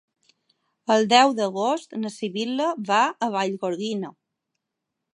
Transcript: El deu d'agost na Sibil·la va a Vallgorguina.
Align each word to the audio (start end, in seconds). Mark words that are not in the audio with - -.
El 0.95 1.05
deu 1.11 1.35
d'agost 1.41 1.95
na 2.05 2.13
Sibil·la 2.15 2.73
va 2.91 3.05
a 3.29 3.33
Vallgorguina. 3.39 4.15